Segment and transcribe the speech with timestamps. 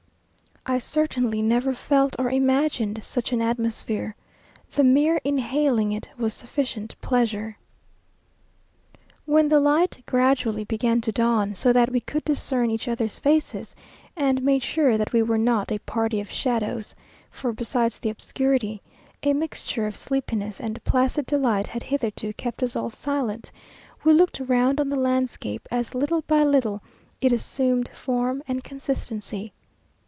[0.63, 4.15] I certainly never felt or imagined such an atmosphere.
[4.71, 7.57] The mere inhaling it was sufficient pleasure.
[9.25, 13.73] When the light gradually began to dawn, so that we could discern each other's faces,
[14.15, 16.93] and made sure that we were not a party of shadows,
[17.31, 18.83] for besides the obscurity,
[19.23, 23.51] a mixture of sleepiness and placid delight had hitherto kept us all silent,
[24.03, 26.83] we looked round on the landscape, as little by little
[27.19, 29.53] it assumed form and consistency.